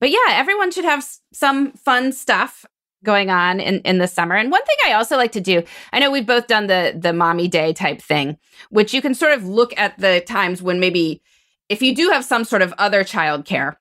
[0.00, 2.66] But yeah, everyone should have some fun stuff
[3.04, 4.34] going on in, in the summer.
[4.34, 7.12] And one thing I also like to do, I know we've both done the the
[7.12, 8.36] mommy day type thing,
[8.70, 11.22] which you can sort of look at the times when maybe
[11.68, 13.78] if you do have some sort of other child care,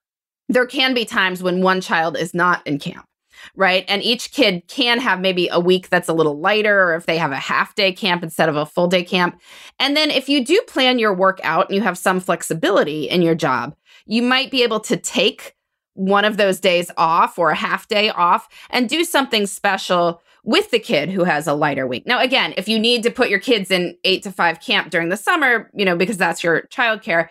[0.47, 3.07] there can be times when one child is not in camp
[3.55, 3.85] right?
[3.87, 7.17] And each kid can have maybe a week that's a little lighter, or if they
[7.17, 9.39] have a half day camp instead of a full day camp.
[9.79, 13.21] And then if you do plan your work out and you have some flexibility in
[13.21, 15.55] your job, you might be able to take
[15.93, 20.71] one of those days off or a half day off and do something special with
[20.71, 22.05] the kid who has a lighter week.
[22.05, 25.09] Now, again, if you need to put your kids in eight to five camp during
[25.09, 27.27] the summer, you know, because that's your childcare,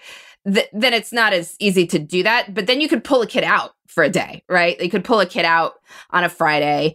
[0.52, 2.52] th- then it's not as easy to do that.
[2.52, 4.78] But then you could pull a kid out for a day, right?
[4.78, 5.80] They could pull a kid out
[6.10, 6.94] on a Friday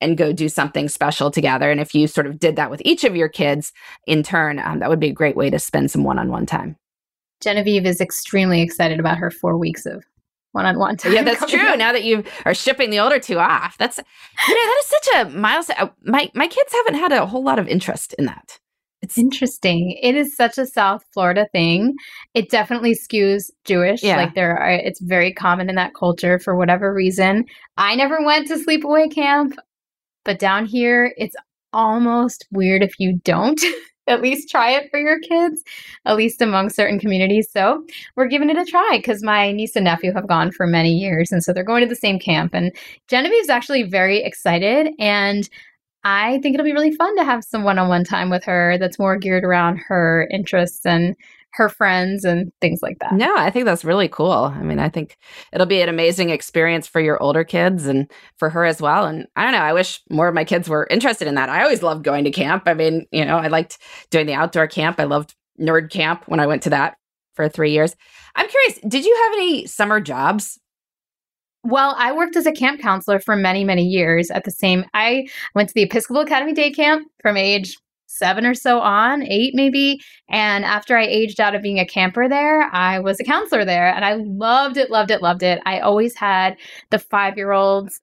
[0.00, 1.70] and go do something special together.
[1.70, 3.72] And if you sort of did that with each of your kids
[4.06, 6.46] in turn, um, that would be a great way to spend some one on one
[6.46, 6.76] time.
[7.42, 10.02] Genevieve is extremely excited about her four weeks of
[10.52, 11.12] one-on-one time.
[11.12, 11.60] Yeah, that's true.
[11.60, 11.78] Up.
[11.78, 15.08] Now that you are shipping the older two off, that's you know that is such
[15.14, 15.76] a milestone.
[15.78, 18.58] Uh, my my kids haven't had a whole lot of interest in that.
[19.02, 19.98] It's interesting.
[20.02, 21.94] It is such a South Florida thing.
[22.34, 24.02] It definitely skews Jewish.
[24.02, 24.16] Yeah.
[24.16, 27.46] Like there are it's very common in that culture for whatever reason.
[27.78, 29.56] I never went to sleepaway camp,
[30.24, 31.34] but down here it's
[31.72, 33.60] almost weird if you don't
[34.06, 35.62] at least try it for your kids,
[36.04, 37.48] at least among certain communities.
[37.50, 37.86] So
[38.16, 41.32] we're giving it a try because my niece and nephew have gone for many years.
[41.32, 42.52] And so they're going to the same camp.
[42.52, 42.72] And
[43.08, 44.92] Genevieve's actually very excited.
[44.98, 45.48] And
[46.04, 48.78] I think it'll be really fun to have some one on one time with her
[48.78, 51.16] that's more geared around her interests and
[51.52, 53.12] her friends and things like that.
[53.12, 54.30] No, I think that's really cool.
[54.54, 55.16] I mean, I think
[55.52, 59.06] it'll be an amazing experience for your older kids and for her as well.
[59.06, 61.48] And I don't know, I wish more of my kids were interested in that.
[61.48, 62.64] I always loved going to camp.
[62.66, 63.78] I mean, you know, I liked
[64.10, 65.00] doing the outdoor camp.
[65.00, 66.96] I loved nerd camp when I went to that
[67.34, 67.96] for three years.
[68.36, 70.58] I'm curious, did you have any summer jobs
[71.64, 74.84] well, I worked as a camp counselor for many, many years at the same.
[74.94, 79.54] I went to the Episcopal Academy Day Camp from age seven or so on, eight
[79.54, 80.00] maybe.
[80.28, 83.94] And after I aged out of being a camper there, I was a counselor there
[83.94, 85.60] and I loved it, loved it, loved it.
[85.64, 86.56] I always had
[86.90, 88.00] the five year olds.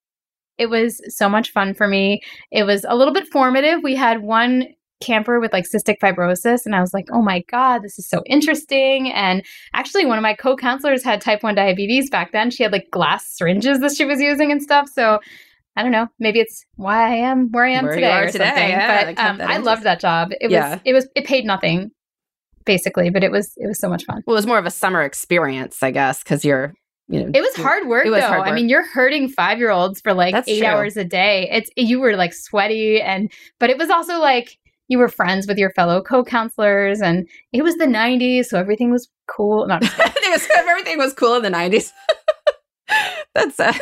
[0.58, 2.22] It was so much fun for me.
[2.52, 3.84] It was a little bit formative.
[3.84, 4.68] We had one
[5.00, 8.24] camper with like cystic fibrosis and I was like, "Oh my god, this is so
[8.26, 12.50] interesting." And actually one of my co-counselors had type 1 diabetes back then.
[12.50, 14.90] She had like glass syringes that she was using and stuff.
[14.92, 15.20] So
[15.76, 16.08] I don't know.
[16.20, 18.46] Maybe it's why I am where I am where today or today.
[18.46, 18.70] something.
[18.70, 20.30] Yeah, but um, I loved that job.
[20.42, 20.72] It yeah.
[20.72, 21.92] was it was it paid nothing
[22.66, 24.24] basically, but it was it was so much fun.
[24.26, 26.74] Well, it was more of a summer experience, I guess, because you're
[27.10, 28.20] you know, it was hard work though.
[28.20, 28.48] Hard work.
[28.48, 30.68] I mean, you're hurting five year olds for like That's eight true.
[30.68, 31.48] hours a day.
[31.52, 34.58] It's you were like sweaty and but it was also like
[34.88, 39.10] you were friends with your fellow co-counselors and it was the 90s so everything was
[39.28, 39.84] cool not
[40.56, 41.92] everything was cool in the 90s
[43.34, 43.74] That's uh,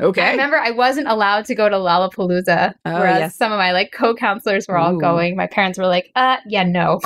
[0.00, 0.22] okay.
[0.22, 3.36] I remember I wasn't allowed to go to Lollapalooza, Oh, whereas yes.
[3.36, 5.36] some of my like co-counselors were all going.
[5.36, 7.00] My parents were like, "Uh, yeah, no."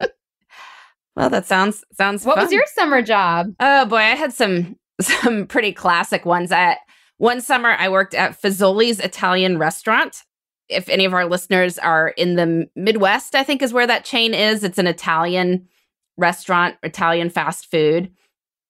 [1.16, 2.24] well, that sounds sounds.
[2.26, 3.46] what was your summer job?
[3.60, 6.50] Oh boy, I had some some pretty classic ones.
[6.52, 6.78] At
[7.16, 10.22] one summer, I worked at Fazoli's Italian restaurant.
[10.72, 14.34] If any of our listeners are in the Midwest, I think is where that chain
[14.34, 14.64] is.
[14.64, 15.68] It's an Italian
[16.16, 18.10] restaurant, Italian fast food.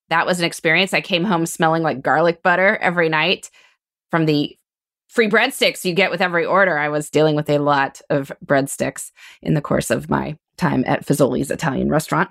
[0.09, 0.93] That was an experience.
[0.93, 3.49] I came home smelling like garlic butter every night
[4.11, 4.57] from the
[5.07, 6.77] free breadsticks you get with every order.
[6.77, 9.11] I was dealing with a lot of breadsticks
[9.41, 12.29] in the course of my time at Fazoli's Italian restaurant.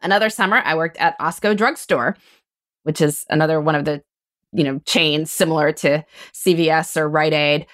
[0.00, 2.16] Another summer, I worked at Osco Drugstore,
[2.84, 4.02] which is another one of the
[4.52, 7.66] you know chains similar to CVS or Rite Aid.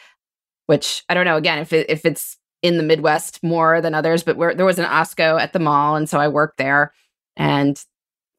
[0.66, 1.37] Which I don't know.
[1.37, 4.79] Again, if it, if it's in the Midwest more than others, but where there was
[4.79, 6.92] an Osco at the mall, and so I worked there,
[7.37, 7.83] and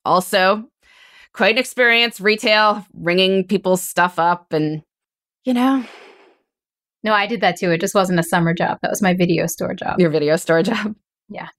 [0.04, 0.66] also
[1.34, 4.82] quite an experience retail, ringing people's stuff up, and
[5.44, 5.86] you know
[7.04, 7.72] No, I did that too.
[7.72, 8.80] It just wasn't a summer job.
[8.82, 10.00] That was my video store job.
[10.00, 10.96] your video store job.
[11.30, 11.50] Yeah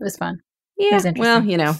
[0.00, 0.40] it was fun.
[0.78, 0.94] Yeah.
[0.94, 1.74] was well, you know,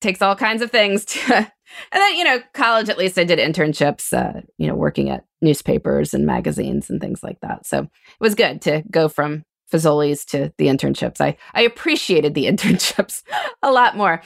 [0.00, 1.52] takes all kinds of things to.
[1.92, 5.24] And then, you know, college, at least I did internships, uh, you know, working at
[5.40, 7.66] newspapers and magazines and things like that.
[7.66, 11.20] So it was good to go from Fazoli's to the internships.
[11.20, 13.22] I, I appreciated the internships
[13.62, 14.22] a lot more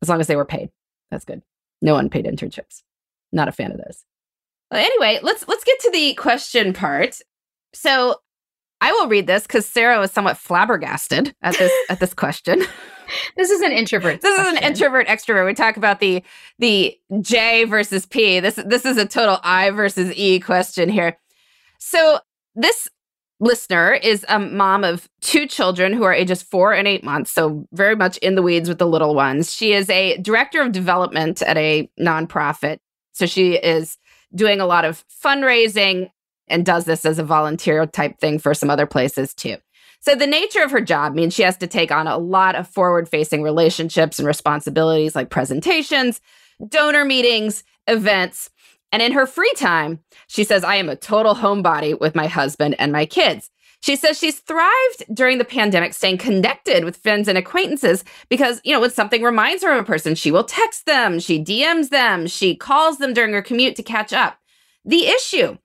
[0.00, 0.70] as long as they were paid.
[1.10, 1.42] That's good.
[1.80, 2.82] No unpaid internships.
[3.32, 4.04] Not a fan of those.
[4.70, 7.18] Well, anyway, let's let's get to the question part.
[7.74, 8.16] So
[8.80, 12.62] I will read this because Sarah was somewhat flabbergasted at this at this question.
[13.36, 14.20] This is an introvert.
[14.20, 15.46] This is an introvert extrovert.
[15.46, 16.22] We talk about the
[16.58, 18.40] the J versus P.
[18.40, 21.18] This this is a total I versus E question here.
[21.78, 22.18] So
[22.54, 22.88] this
[23.40, 27.66] listener is a mom of two children who are ages four and eight months, so
[27.72, 29.52] very much in the weeds with the little ones.
[29.52, 32.78] She is a director of development at a nonprofit.
[33.12, 33.98] So she is
[34.34, 36.10] doing a lot of fundraising
[36.48, 39.56] and does this as a volunteer type thing for some other places too.
[40.02, 42.66] So the nature of her job means she has to take on a lot of
[42.66, 46.20] forward-facing relationships and responsibilities like presentations,
[46.68, 48.50] donor meetings, events.
[48.90, 52.74] And in her free time, she says, I am a total homebody with my husband
[52.80, 53.48] and my kids.
[53.80, 58.72] She says she's thrived during the pandemic, staying connected with friends and acquaintances because, you
[58.72, 62.26] know, when something reminds her of a person, she will text them, she DMs them,
[62.26, 64.38] she calls them during her commute to catch up.
[64.84, 65.58] The issue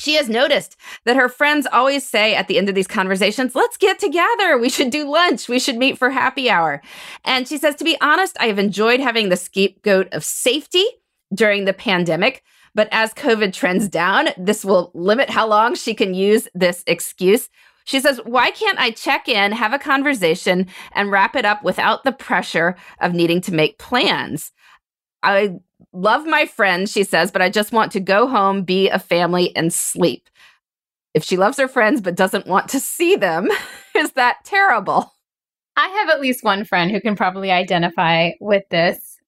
[0.00, 3.76] she has noticed that her friends always say at the end of these conversations, let's
[3.76, 4.56] get together.
[4.56, 5.46] We should do lunch.
[5.48, 6.80] We should meet for happy hour.
[7.24, 10.84] And she says, to be honest, I have enjoyed having the scapegoat of safety
[11.34, 12.42] during the pandemic.
[12.74, 17.50] But as COVID trends down, this will limit how long she can use this excuse.
[17.84, 22.04] She says, Why can't I check in, have a conversation, and wrap it up without
[22.04, 24.52] the pressure of needing to make plans?
[25.22, 25.58] I
[25.92, 29.54] love my friends, she says, but I just want to go home, be a family,
[29.56, 30.28] and sleep.
[31.14, 33.48] If she loves her friends but doesn't want to see them,
[33.96, 35.12] is that terrible?
[35.76, 39.18] I have at least one friend who can probably identify with this,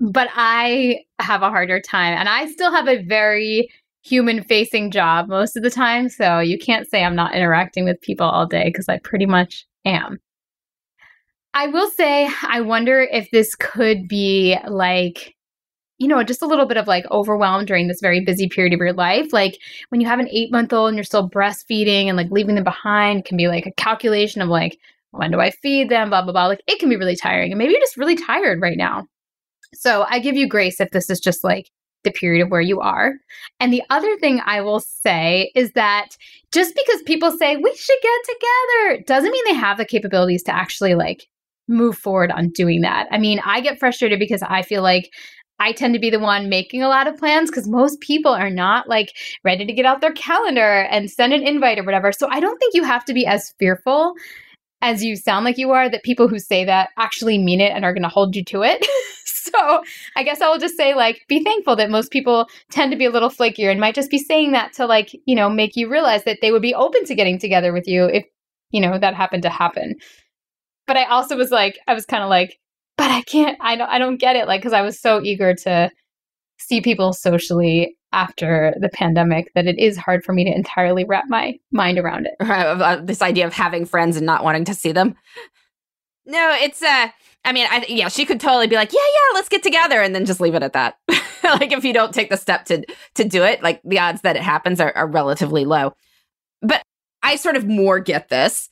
[0.00, 2.14] but I have a harder time.
[2.14, 3.68] And I still have a very
[4.02, 6.08] human facing job most of the time.
[6.08, 9.66] So you can't say I'm not interacting with people all day because I pretty much
[9.84, 10.18] am.
[11.54, 15.34] I will say, I wonder if this could be like,
[15.98, 18.78] you know, just a little bit of like overwhelm during this very busy period of
[18.78, 19.32] your life.
[19.32, 19.58] Like
[19.88, 22.64] when you have an eight month old and you're still breastfeeding and like leaving them
[22.64, 24.78] behind can be like a calculation of like,
[25.10, 26.10] when do I feed them?
[26.10, 26.46] Blah, blah, blah.
[26.46, 27.50] Like it can be really tiring.
[27.50, 29.06] And maybe you're just really tired right now.
[29.74, 31.70] So I give you grace if this is just like
[32.04, 33.14] the period of where you are.
[33.58, 36.10] And the other thing I will say is that
[36.52, 40.54] just because people say we should get together doesn't mean they have the capabilities to
[40.54, 41.26] actually like
[41.66, 43.06] move forward on doing that.
[43.10, 45.10] I mean, I get frustrated because I feel like
[45.60, 48.50] I tend to be the one making a lot of plans because most people are
[48.50, 52.12] not like ready to get out their calendar and send an invite or whatever.
[52.12, 54.14] So I don't think you have to be as fearful
[54.80, 57.84] as you sound like you are that people who say that actually mean it and
[57.84, 58.86] are going to hold you to it.
[59.24, 59.82] so
[60.16, 63.10] I guess I'll just say, like, be thankful that most people tend to be a
[63.10, 66.24] little flakier and might just be saying that to, like, you know, make you realize
[66.24, 68.24] that they would be open to getting together with you if,
[68.70, 69.96] you know, that happened to happen.
[70.86, 72.58] But I also was like, I was kind of like,
[72.98, 74.46] but I can't, I don't, I don't get it.
[74.46, 75.90] Like, cause I was so eager to
[76.58, 81.24] see people socially after the pandemic that it is hard for me to entirely wrap
[81.28, 82.34] my mind around it.
[82.40, 85.14] Uh, this idea of having friends and not wanting to see them.
[86.26, 87.08] No, it's uh
[87.44, 90.14] I mean, I yeah, she could totally be like, "Yeah, yeah, let's get together," and
[90.14, 90.96] then just leave it at that.
[91.42, 94.36] like if you don't take the step to to do it, like the odds that
[94.36, 95.94] it happens are, are relatively low.
[96.60, 96.82] But
[97.22, 98.68] I sort of more get this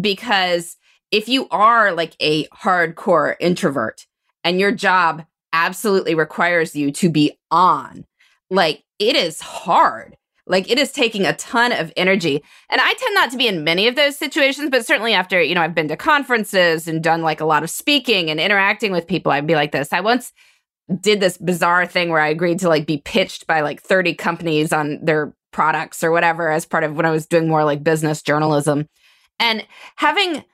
[0.00, 0.76] because
[1.12, 4.06] if you are like a hardcore introvert
[4.42, 8.06] and your job absolutely requires you to be on,
[8.50, 10.16] like it is hard.
[10.46, 12.42] Like it is taking a ton of energy.
[12.68, 15.54] And I tend not to be in many of those situations, but certainly after, you
[15.54, 19.06] know, I've been to conferences and done like a lot of speaking and interacting with
[19.06, 19.92] people, I'd be like this.
[19.92, 20.32] I once
[21.00, 24.72] did this bizarre thing where I agreed to like be pitched by like 30 companies
[24.72, 28.20] on their products or whatever as part of when I was doing more like business
[28.20, 28.88] journalism.
[29.38, 29.64] And
[29.96, 30.44] having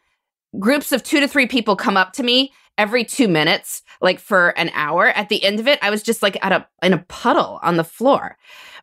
[0.59, 4.51] groups of two to three people come up to me every two minutes, like for
[4.51, 5.09] an hour.
[5.09, 7.77] At the end of it, I was just like at a in a puddle on
[7.77, 8.37] the floor.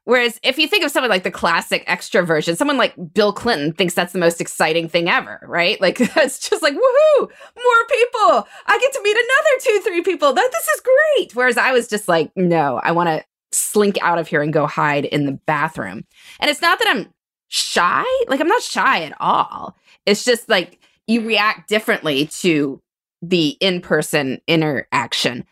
[0.04, 3.96] Whereas if you think of someone like the classic extroversion, someone like Bill Clinton thinks
[3.96, 5.82] that's the most exciting thing ever, right?
[5.82, 8.48] Like that's just like, woohoo, more people.
[8.68, 10.32] I get to meet another two, three people.
[10.34, 11.36] That this is great.
[11.36, 14.68] Whereas I was just like, no, I want to slink out of here and go
[14.68, 16.06] hide in the bathroom.
[16.40, 17.12] And it's not that I'm
[17.48, 19.76] shy, like I'm not shy at all.
[20.06, 22.82] It's just like you react differently to
[23.22, 25.46] the in person interaction.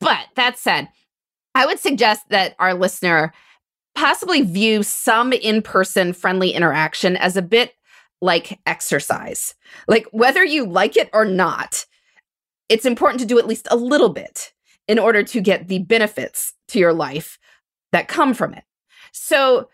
[0.00, 0.88] But that said,
[1.54, 3.32] I would suggest that our listener
[3.94, 7.74] possibly view some in person friendly interaction as a bit
[8.20, 9.54] like exercise.
[9.86, 11.84] Like whether you like it or not,
[12.68, 14.52] it's important to do at least a little bit
[14.86, 17.38] in order to get the benefits to your life
[17.92, 18.64] that come from it.
[19.12, 19.68] So,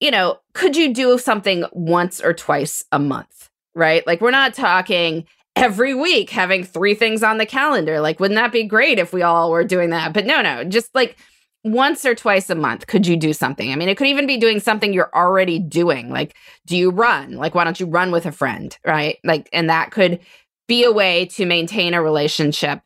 [0.00, 4.06] you know, could you do something once or twice a month, right?
[4.06, 5.24] Like we're not talking
[5.56, 8.00] every week having three things on the calendar.
[8.00, 10.12] Like, wouldn't that be great if we all were doing that?
[10.12, 11.16] But no, no, just like
[11.64, 13.72] once or twice a month, could you do something?
[13.72, 16.10] I mean, it could even be doing something you're already doing.
[16.10, 17.32] Like, do you run?
[17.32, 18.76] Like, why don't you run with a friend?
[18.86, 19.18] Right.
[19.24, 20.20] Like, and that could
[20.66, 22.80] be a way to maintain a relationship,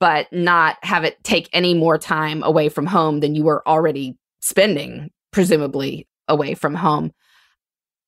[0.00, 4.16] but not have it take any more time away from home than you were already
[4.40, 7.12] spending, presumably away from home.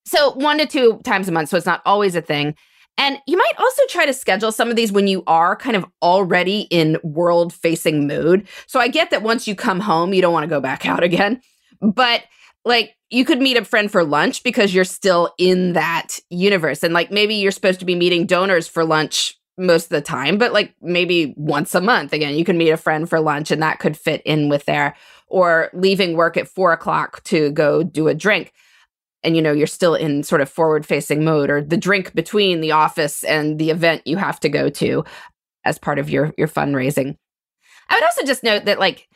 [0.08, 1.50] So, one to two times a month.
[1.50, 2.54] So, it's not always a thing.
[2.98, 5.86] And you might also try to schedule some of these when you are kind of
[6.02, 8.46] already in world facing mood.
[8.66, 11.04] So I get that once you come home, you don't want to go back out
[11.04, 11.40] again.
[11.80, 12.24] But
[12.64, 16.82] like you could meet a friend for lunch because you're still in that universe.
[16.82, 20.36] And like maybe you're supposed to be meeting donors for lunch most of the time,
[20.36, 23.62] but like maybe once a month, again, you can meet a friend for lunch and
[23.62, 24.96] that could fit in with there.
[25.28, 28.52] Or leaving work at four o'clock to go do a drink
[29.22, 32.60] and you know you're still in sort of forward facing mode or the drink between
[32.60, 35.04] the office and the event you have to go to
[35.64, 37.16] as part of your your fundraising.
[37.88, 39.08] I would also just note that like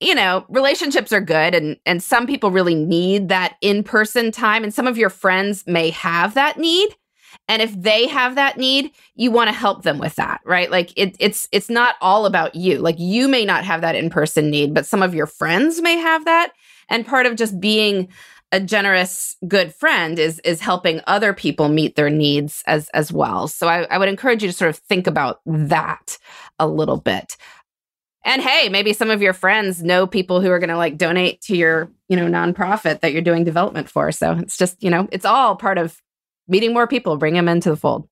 [0.00, 4.64] you know relationships are good and and some people really need that in person time
[4.64, 6.96] and some of your friends may have that need
[7.48, 10.70] and if they have that need you want to help them with that right?
[10.70, 12.78] Like it, it's it's not all about you.
[12.78, 15.96] Like you may not have that in person need but some of your friends may
[15.96, 16.52] have that
[16.88, 18.08] and part of just being
[18.52, 23.48] a generous good friend is is helping other people meet their needs as as well.
[23.48, 26.18] So I, I would encourage you to sort of think about that
[26.58, 27.36] a little bit.
[28.24, 31.40] And hey maybe some of your friends know people who are going to like donate
[31.42, 34.10] to your you know nonprofit that you're doing development for.
[34.12, 36.00] So it's just you know it's all part of
[36.48, 38.08] meeting more people bring them into the fold.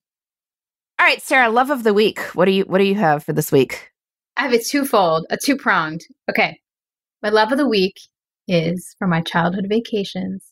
[1.01, 2.21] All right sarah love of the week.
[2.35, 3.91] What do you what do you have for this week?
[4.37, 6.03] I have a twofold, a two pronged.
[6.31, 6.61] Okay.
[7.23, 7.97] My love of the week
[8.49, 10.45] is from my childhood vacations,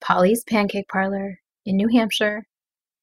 [0.00, 2.44] Polly's Pancake Parlor in New Hampshire,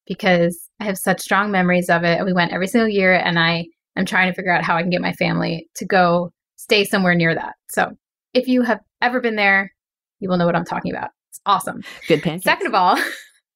[0.06, 2.24] because I have such strong memories of it.
[2.24, 3.66] We went every single year, and I
[3.96, 7.14] am trying to figure out how I can get my family to go stay somewhere
[7.14, 7.54] near that.
[7.70, 7.90] So
[8.34, 9.72] if you have ever been there,
[10.20, 11.10] you will know what I'm talking about.
[11.30, 11.82] It's awesome.
[12.06, 12.98] good pancakes Second of all,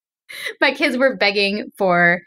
[0.60, 2.20] my kids were begging for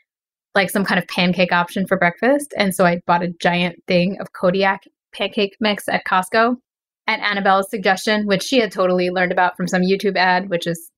[0.53, 2.53] like some kind of pancake option for breakfast.
[2.57, 4.83] And so I bought a giant thing of Kodiak
[5.13, 6.55] pancake mix at Costco
[7.07, 10.91] at Annabelle's suggestion, which she had totally learned about from some YouTube ad, which is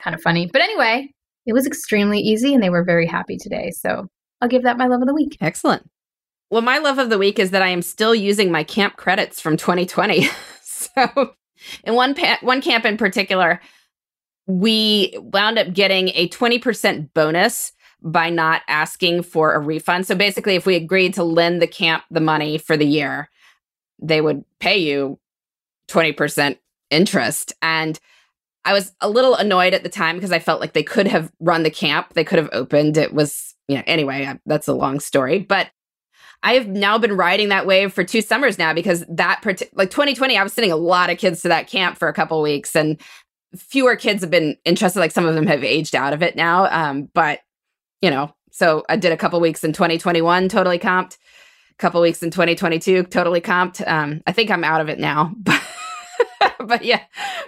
[0.00, 0.48] kind of funny.
[0.50, 1.12] But anyway,
[1.46, 3.70] it was extremely easy and they were very happy today.
[3.72, 4.08] So
[4.40, 5.36] I'll give that my love of the week.
[5.40, 5.88] Excellent.
[6.50, 9.40] Well, my love of the week is that I am still using my camp credits
[9.40, 10.28] from 2020.
[10.62, 11.34] so,
[11.84, 13.60] in one pa- one camp in particular,
[14.46, 17.72] we wound up getting a 20% bonus
[18.02, 20.06] by not asking for a refund.
[20.06, 23.30] So basically, if we agreed to lend the camp the money for the year,
[24.00, 25.18] they would pay you
[25.88, 26.58] 20%
[26.90, 27.52] interest.
[27.62, 27.98] And
[28.64, 31.30] I was a little annoyed at the time because I felt like they could have
[31.40, 32.96] run the camp, they could have opened.
[32.96, 35.38] It was, you know, anyway, I, that's a long story.
[35.38, 35.70] But
[36.42, 39.90] I have now been riding that wave for two summers now because that, part- like
[39.90, 42.74] 2020, I was sending a lot of kids to that camp for a couple weeks
[42.76, 43.00] and
[43.56, 45.00] fewer kids have been interested.
[45.00, 46.66] Like some of them have aged out of it now.
[46.66, 47.40] Um, but,
[48.02, 51.16] you know, so I did a couple weeks in 2021, totally comped.
[51.72, 53.86] A couple weeks in 2022, totally comped.
[53.86, 55.60] Um, I think I'm out of it now, but
[56.60, 57.02] but yeah,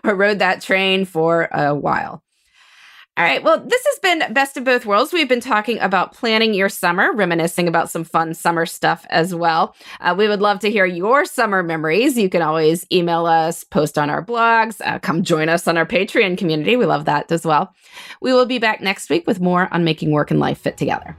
[0.05, 2.23] I rode that train for a while.
[3.19, 3.43] All right.
[3.43, 5.11] Well, this has been Best of Both Worlds.
[5.11, 9.75] We've been talking about planning your summer, reminiscing about some fun summer stuff as well.
[10.01, 12.19] Uh, we would love to hear your summer memories.
[12.19, 15.87] You can always email us, post on our blogs, uh, come join us on our
[15.87, 16.77] Patreon community.
[16.77, 17.75] We love that as well.
[18.21, 21.17] We will be back next week with more on making work and life fit together.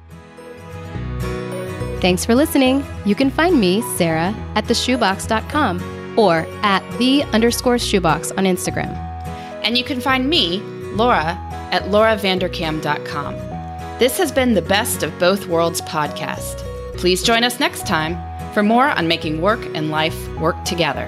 [1.99, 2.85] Thanks for listening.
[3.05, 8.93] You can find me, Sarah, at theshoebox.com or at the underscore shoebox on Instagram.
[9.63, 10.59] And you can find me,
[10.95, 11.37] Laura,
[11.71, 13.35] at lauravanderkam.com.
[13.99, 16.63] This has been the Best of Both Worlds podcast.
[16.97, 18.17] Please join us next time
[18.53, 21.07] for more on making work and life work together.